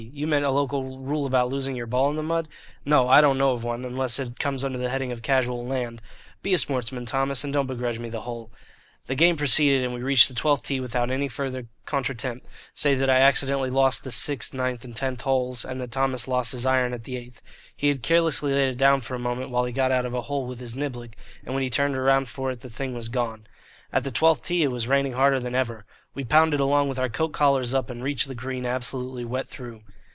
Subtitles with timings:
[0.13, 2.47] You meant a local rule about losing your ball in the mud?
[2.83, 6.01] No, I don't know of one, unless it comes under the heading of casual land.
[6.41, 8.51] Be a sportsman, Thomas, and don't begrudge me the hole."
[9.05, 13.11] The game proceeded, and we reached the twelfth tee without any further contretemps; save that
[13.11, 16.93] I accidentally lost the sixth, ninth and tenth holes, and that Thomas lost his iron
[16.93, 17.41] at the eighth.
[17.77, 20.23] He had carelessly laid it down for a moment while he got out of a
[20.23, 21.13] hole with his niblick,
[21.45, 23.45] and when he turned round for it the thing was gone.
[23.93, 25.85] At the twelfth tee it was raining harder than ever.
[26.13, 29.83] We pounded along with our coat collars up and reached the green absolutely wet through.